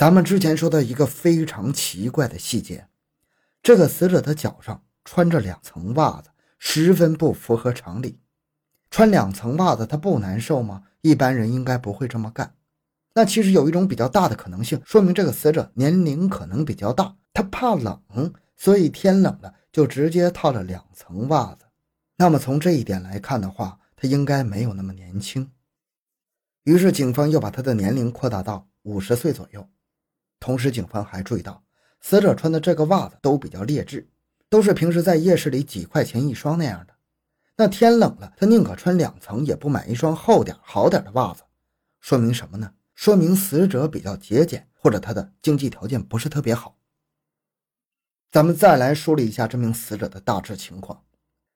[0.00, 2.88] 咱们之前说的一个非常奇怪的细节，
[3.62, 8.18] 这个死者的脚上穿着两层袜子，十分不符合常理。
[8.90, 10.84] 穿两层袜子，他不难受吗？
[11.02, 12.54] 一般人应该不会这么干。
[13.12, 18.00] 那其实有一种比较大的可能性，说明这个死者年龄可能比较大，他怕冷，
[18.56, 21.66] 所以天冷了就直接套了两层袜子。
[22.16, 25.50] 那么从这一点来看的话，他应该没有那么年轻。
[26.64, 29.68] 于是警方又把他的年龄扩大到五十岁左右。
[30.40, 31.62] 同时，警方还注意到，
[32.00, 34.08] 死者穿的这个袜子都比较劣质，
[34.48, 36.94] 都是平时在夜市里几块钱一双那样的。
[37.56, 41.42] 那天冷了，他宁可穿两层，也不买一双厚点、好点的袜子。
[42.00, 42.72] 说明什么呢？
[42.94, 46.78] 说明死者比较节俭，或者他的经济条件不是特别好。
[48.30, 51.02] 咱们再来梳理一下这名死者的大致情况。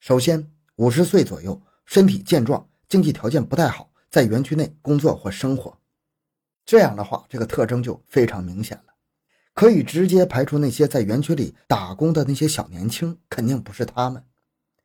[0.00, 5.78] 首先，五十岁左右，身体健壮，经济条件不太好，在园区内工作或生活。
[6.66, 8.92] 这样的话，这个特征就非常明显了，
[9.54, 14.22] 可以直接排除那些在园区里打工的那些小年轻，肯定不是他们。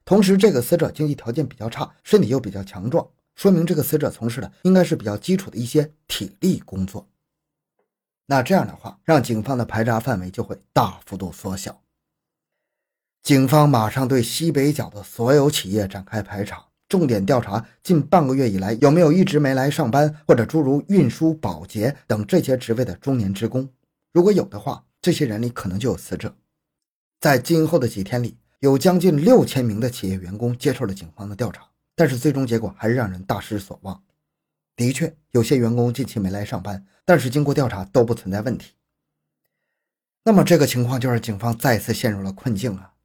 [0.06, 7.10] 同时，这个死者经济条件比较差，身体又比较强壮，说明这个死者从事的应该是比较基础的一些体力工作。
[8.28, 11.82] 那这样的话，让警方的排查范围就会大幅度缩小。
[13.24, 16.71] 警方马上对西北角的所有企业展开排查。
[16.92, 23.70] 重点调查近半个月以来有没有一直没来上班，或者诸如运输、保洁等这些职位的中年职工。
[24.12, 26.36] 如果有的话，这些人里可能就有死者。
[27.22, 34.04] 在今后的几天里，有将近六千名的企业员工接受了警方的调查，但是最终结果还是让人大失所望。
[34.76, 38.74] 的确，有些员工近期没来上班，但是经过调查都不存在问题。
[40.26, 42.96] 那么这个情况就让警方再次陷入了困境啊！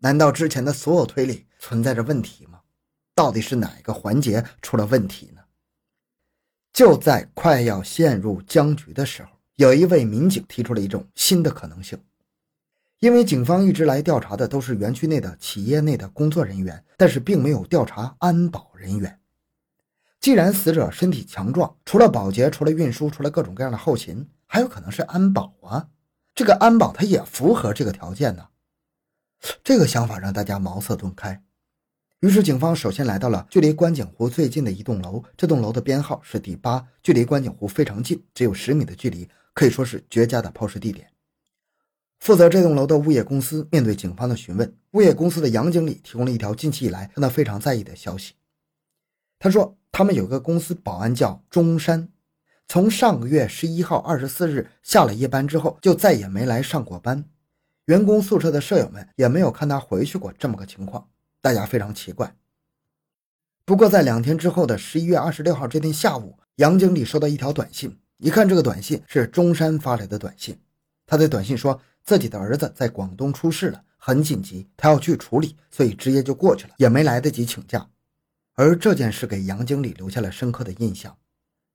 [0.00, 2.60] 难道之前的所有推理存在着问题吗？
[3.14, 5.42] 到底是哪个环节出了问题呢？
[6.72, 12.02] 就在快要陷入僵局的时候，有一位民警提出了一种新的可能性。
[13.00, 19.20] 因为警方一直来调查的都是园区内的企业内的工作人员，但是并没有调查安保人员。
[20.20, 25.90] 既然死者身体强壮，除了保洁，除了运输，除了各种各样的后勤，还有可能是安保啊。
[26.34, 28.48] 这个安保他也符合这个条件呢。
[29.62, 31.43] 这个想法让大家茅塞顿开。
[32.24, 41.06] 于是，警方首先来到了距离观景湖最近的一栋楼，这栋楼的编号是第八，距离观景湖非常近，只有十米的距离，可以说是绝佳的抛尸地点。
[42.20, 48.32] 负责这栋楼的物业公司面对警方的询问，物业公司的杨经理提供了一条近期以来让他非常在意的消息。
[49.38, 52.08] 他说，他们有个公司保安叫中山，
[52.66, 57.26] 从上个月十一号二十四日下了夜班之后，就再也没来上过班，
[57.84, 61.06] 员工宿舍的舍友们也没有看他回去过这么个情况。
[61.44, 62.34] 大家非常奇怪。
[63.66, 67.98] 不过，在两天之后的十一月二十六号这天下午，杨经理收到一条短信。
[68.16, 70.58] 一看，这个短信是中山发来的短信。
[71.04, 77.86] 他在短信说自己的儿子在广东出事了，很紧急，他要去处理，所以直接就过去了，也没来得及请假。
[78.54, 81.14] 而这件事给杨经理留下了深刻的印象，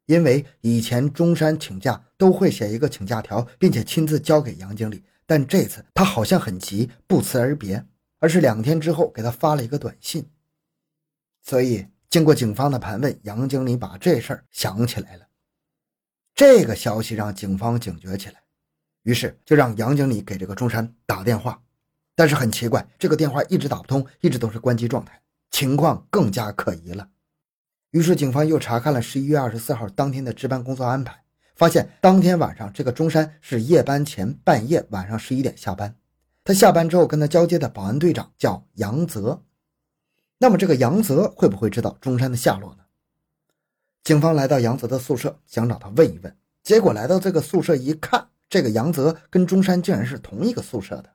[0.08, 7.86] 因为以前中山请假都会写一个请假条，并且亲自交给杨经理，但这次他好像很急，不辞而别。
[8.20, 10.30] 而是两天之后给他发了一个短信，
[11.42, 15.26] 所以经过警方的盘问，杨经理把这事儿想起来了。
[16.36, 18.42] 这个消息让警方警觉起来，
[19.04, 21.62] 于是就让杨经理给这个中山打电话。
[22.16, 25.22] 但是很奇怪，这个电话一直打不通，一直都是关机状态，
[25.52, 27.10] 情况更加可疑了。
[27.92, 31.24] 于是警方又查看了十一月二十四号当天的值班工作安排，
[31.56, 35.96] 发现当天晚上这个中山是夜班前半夜晚上十一点下班。
[36.50, 39.44] 他下班之后跟他交接的保安队长叫杨泽，
[40.40, 42.80] 那么这个杨泽会不会知道中山的下落呢？
[44.04, 46.38] 警方来到杨泽的宿舍，想找他问一问。
[46.64, 51.12] 结果来到这个宿舍一看，这个杨泽跟中山竟然是同一个宿舍的，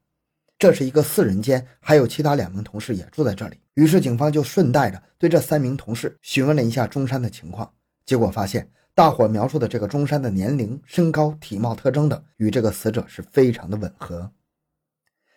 [0.56, 3.58] 这是一个四人间，还有其他两名同事也住在这里。
[3.74, 7.68] 于是警方就顺带着对这三名同事询问了一下中山的情况，
[8.06, 14.30] 结果发现大伙描述的这个中山的年龄、身高、体貌特征等与这个死者是非常的吻合。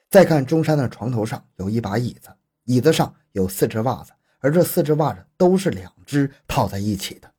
[0.10, 2.30] 再看中山的床头上有一把椅子，
[2.64, 7.32] 椅子上有四只袜子，而这四只袜子都是两只套在一起的，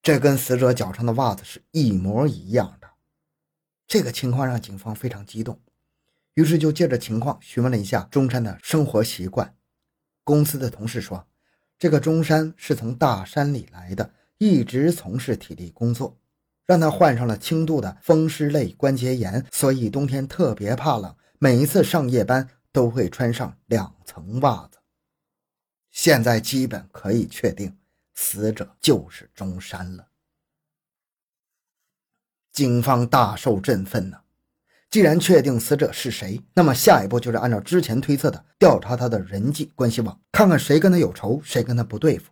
[0.00, 2.88] 这跟死者脚上的袜子是一模一样的。
[3.88, 5.60] 这个情况让警方非常激动，
[6.34, 9.56] 于是就借着情况询问了一下中山的生活习惯。
[10.22, 11.26] 公司的同事说，
[11.76, 16.16] 这个中山是从大山里来的，一直从事体力工作，
[16.64, 21.16] 让他患上了轻度的风湿类关节炎，所以冬天特别怕冷。
[21.42, 24.78] 每一次上夜班都会穿上两层袜子。
[25.90, 27.78] 现在基本可以确定，
[28.12, 30.08] 死者就是中山了。
[32.52, 34.20] 警方大受振奋呢。
[34.90, 42.30] 既然确定死者是谁，那么下一步就是按照之前推测的调查他的人际关系网，看看谁跟他有仇，谁跟他不对付。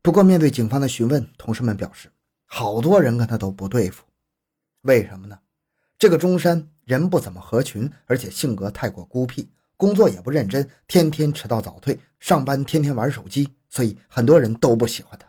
[0.00, 2.12] 不过面对警方的询问，同事们表示，
[2.44, 4.04] 好多人跟他都不对付。
[4.82, 5.40] 为什么呢？
[5.98, 15.26] 这个中山人不怎么合群，而且性格太过孤僻，工作也不认真，天天迟到早退，上班天天玩手机，所以很多人都不喜欢他。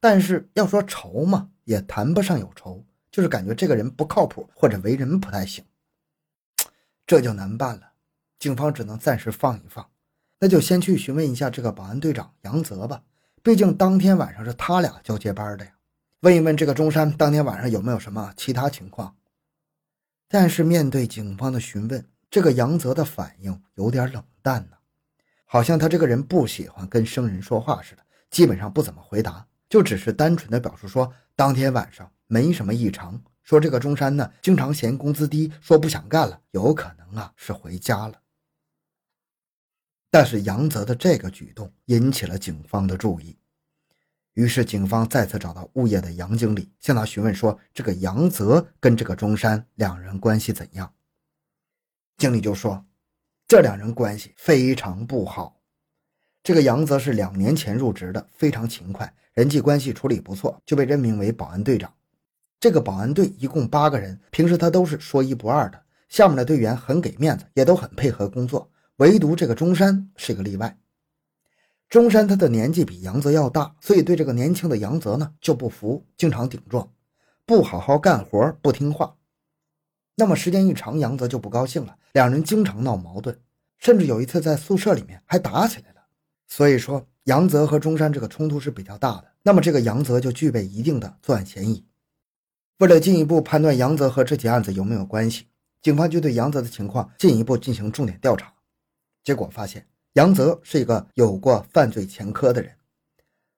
[0.00, 2.84] 但是要说仇嘛，也谈不上有仇。
[3.10, 5.64] 就是感觉这个人不靠谱，或者为人不太行，
[7.06, 7.92] 这就难办了。
[8.38, 9.84] 警方只能暂时放一放，
[10.38, 13.02] 那就先去询问一下这个保安队长杨泽吧。
[13.42, 15.72] 毕竟当天晚上是他俩交接班的呀。
[16.20, 19.16] 问一问这个中山当天晚上有没有什么其他情况。
[20.28, 24.76] 但是面对警方的询问，这个杨泽的反应有点冷淡呢，
[25.44, 32.10] 好像他这个人不喜欢跟生人说话似的，基本上不怎么回答，就只是单纯的表述说当天晚上。
[32.30, 38.20] 没什么异常，说这个中山呢，经常嫌工资低，说不想干了，有可能啊是回家了。
[40.10, 43.37] 但是杨泽的这个举动引起了警方的注意，
[44.38, 50.94] 于是警方再次找到物业的杨经理，向他询问说，这个杨泽跟这个中山两人关系怎样？
[52.16, 52.86] 经理就说，
[53.48, 55.60] 这两人关系非常不好。
[56.44, 61.92] 这个杨泽是两年前入职的，非常勤快，人际关系处理不错，就被任命为保安队长。
[62.60, 68.70] 这个保安队一共八个人，平时他都是说一不二的，下面的队员很给面子，也都很配合工作。
[68.98, 70.78] 唯独这个中山是个例外。
[71.88, 76.92] 中山他的年纪比杨泽要大，所以对这个年轻的杨泽呢就不服，经常顶撞，
[77.46, 79.16] 不好好干活，不听话。
[80.14, 83.40] 那么时间一长，杨泽就不高兴了，两人经常闹矛盾，
[83.78, 86.02] 甚至有一次在宿舍里面还打起来了。
[86.46, 89.28] 所以说，杨泽和中山这个冲突是比较大的。
[89.42, 91.82] 那么这个杨泽就具备一定的作案嫌疑。
[92.78, 95.46] 为了进一步判断杨泽和这起案子有没有关系，
[95.80, 98.52] 警方就对杨泽的情况进一步进行重点调查。
[99.24, 102.76] 结果发现，杨泽是一个有过犯罪前科的人，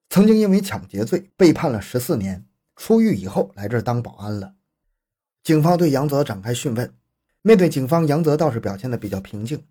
[0.08, 2.44] 曾经因为抢劫罪被判了十四年，
[2.76, 4.54] 出狱以后来这儿当保安了。
[5.42, 6.94] 警方对杨泽展开讯问，
[7.40, 9.64] 面对警方，杨泽倒是表现的比较平静。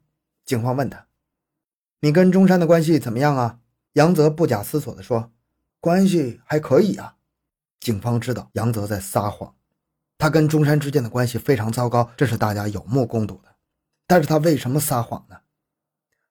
[0.45, 1.05] 警方问他
[2.01, 3.59] ：“你跟中山的关系怎么样啊？”
[3.93, 5.31] 杨泽不假思索地说
[5.79, 7.17] ：“关系还可以啊。”
[7.79, 9.53] 警方知道杨泽在撒谎，
[10.17, 13.55] 他跟中山之间的关系非常糟糕，这是大家有目共睹的。
[14.07, 15.37] 但是他为什么撒谎呢？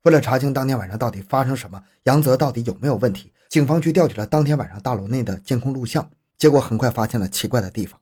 [0.03, 8.01] 为了查清当天晚上到底发生什么，杨泽到底有没有问题，警方去调取了当天晚上大楼内的监控录像，结果很快发现了奇怪的地方。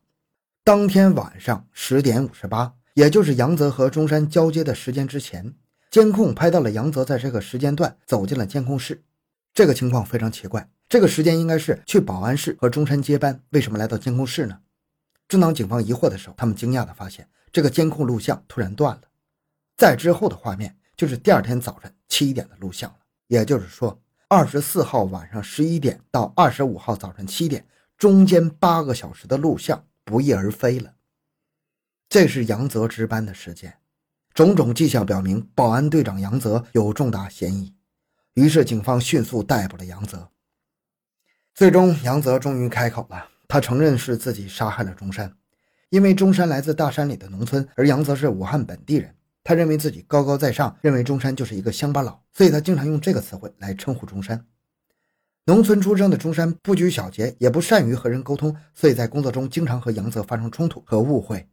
[0.63, 5.55] 当天晚上十点五十八，也就是杨泽和中山交接的时间之前，
[5.91, 9.03] 监控拍到了杨泽在这个时间段走进了监控室，
[9.55, 10.69] 这个情况非常奇怪。
[10.89, 14.59] 这个时间应该是去保安室和中山接班，为什么来到监控室呢？
[15.27, 19.03] 正当警方疑惑的时候，他们惊讶地发现这个监控录像突然断了。
[19.77, 27.67] 在之后的画面就是第二天早晨七点的录像了，也就是说，二十四号晚上十一点到二十五号早晨七点
[27.99, 30.95] 中间八个小时的录像不翼而飞了。
[32.09, 33.77] 这是杨泽值班的时间，
[34.33, 37.75] 种种迹象表明保安队长杨泽有重大嫌疑，
[38.35, 40.31] 于是警方迅速逮捕了杨泽。
[41.55, 43.29] 最终，杨泽终于开口了。
[43.49, 45.37] 他承认是自己杀害了中山，
[45.91, 49.15] 因为中山来自大山里的农村，而杨泽是武汉本地人。
[49.47, 54.45] 他认为自己高高在上，认为中山就是一个乡巴佬，所以他经常用这个词汇来称呼中山。
[55.45, 61.49] 农村出生的中山不拘小节，也不善于和人沟通，所以在工作中经常和杨泽发生冲突和误会。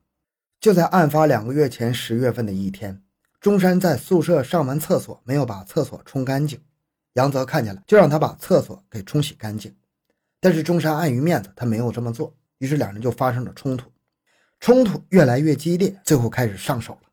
[0.60, 3.00] 就在案发两个月前十月份的一天，
[3.40, 6.60] 中山在宿舍上完厕所，没有把厕所冲干净，
[7.14, 9.72] 杨泽看见了，就让他把厕所给冲洗干净。
[10.40, 13.92] 但是中山碍于面子，他没有这么做，于是两人就发生了冲突，
[14.60, 17.13] 冲突越来越激烈，最后开始上手了。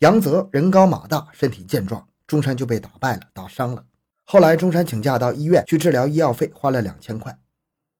[0.00, 3.82] 杨泽人高马大，身体健壮，中山就被打败了，打伤了。
[4.24, 7.38] 后来中山请假到医院去治疗，医药费花了两千块。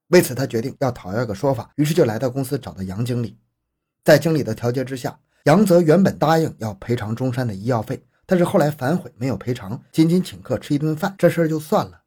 [0.09, 3.38] 为此，他决定要讨要个说法，于是就来到公司找到杨经理。
[4.05, 12.03] 在经理的调解之下，杨泽原本答应要赔偿中山的医药费，但是后来反悔，没有赔偿，仅仅请客吃一顿饭，这事儿就算了。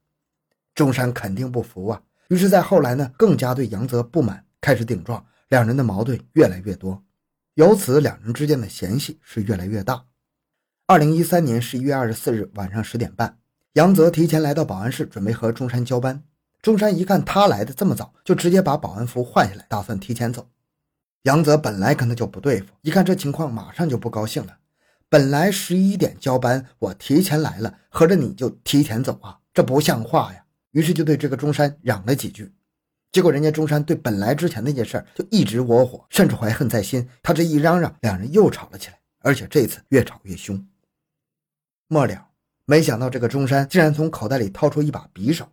[0.75, 1.99] 中山肯定不服啊。
[2.27, 7.03] 于是，在后来呢，更加对杨泽不满，开始顶撞，两人的矛盾越来越多，
[7.55, 10.05] 由此两人之间的嫌隙是越来越大。
[10.87, 13.37] 二零一三年十一月二十四日晚上十点半，
[13.73, 16.23] 杨泽提前来到保安室，准备和中山交班。
[16.61, 20.49] 中山一看他来的这么早，就直接把保安服换下来，打算提前走。
[21.23, 24.57] 杨泽本来跟他就不对付，一看这情况，马上就不高兴了。
[25.09, 29.39] 本来十一点交班，我提前来了，合着你就提前走啊？
[29.53, 30.43] 这不像话呀！
[30.71, 32.53] 于是就对这个中山嚷了几句，
[33.11, 37.09] 结果人家中山对本来之前那件事就一直窝火，甚至怀恨在心。
[37.23, 40.63] 他这一嚷嚷，两人又吵了起来，而且这次越吵越凶。
[41.87, 42.27] 末了，
[42.65, 45.47] 没想到这个中山竟然从口袋里掏出一把匕首。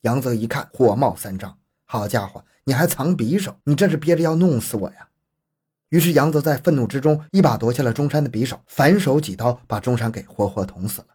[0.00, 3.54] 杨泽一看，火冒三丈：“好家伙，你还藏匕首？
[3.64, 5.08] 你这是憋着要弄死我呀！”
[5.90, 11.08] 于是杨泽在愤怒之中一把夺下了中山的匕首，反手几刀把中山给活活捅死了。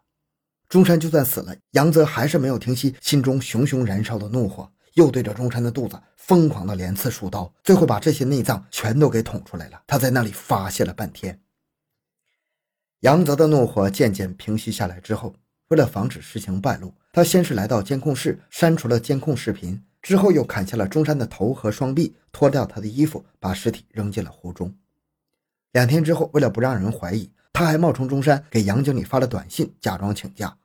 [0.68, 4.72] 中山就算死了，杨泽还是没有停息心中熊熊燃烧的怒火。
[4.94, 9.82] 又对着中山的肚子疯狂的连刺数刀，最后把这些内脏全都给捅出来了。
[9.88, 11.40] 他在那里发泄了半天。
[13.02, 15.34] 杨泽的怒火渐渐平息下来之后，
[15.70, 24.76] 为了防止事情败露，他先是来到监控室删除了监控视频，之后又砍下了中山的头和双臂，脱掉他的衣服，把尸体扔进了湖中。
[25.72, 30.58] 两天之后，为了不让人怀疑，他还冒充中山给杨经理发了短信，假装请假，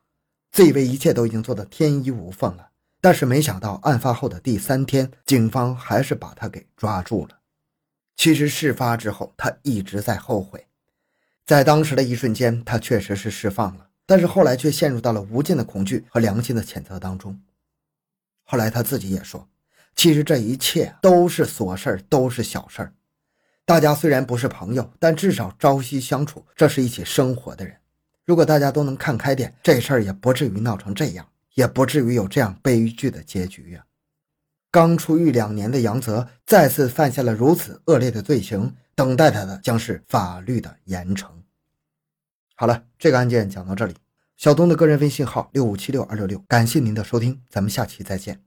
[0.51, 2.71] 自以为一切都已经做得天衣无缝了。
[3.05, 7.39] 但是没想到，案发后的第三天，警方还是把他给抓住了。
[8.17, 10.67] 其实事发之后，他一直在后悔。
[11.45, 17.39] 在当时的一瞬间，他确实是释放了，但是后来却陷入到了无尽的恐惧和良心的谴责当中。
[18.43, 19.47] 后来他自己也说，
[19.95, 22.95] 其实这一切都是琐事儿，都是小事儿。
[23.67, 27.77] 大家虽然不是朋友，但至少朝夕相处，这是一起生活的人。
[28.25, 31.29] 如果大家都能看开点，这事儿也不至于闹成这样。
[31.55, 33.85] 也不至于有这样悲剧的结局呀！
[34.71, 41.29] 刚出狱两年的杨泽再次犯下了如此恶劣的罪行，等待他的将是法律的严惩。
[42.57, 43.95] 好了，这个案件讲到这里。
[44.37, 48.44] 小东的个人微信号六五七六二六六，感谢您的收听，咱们下期再见。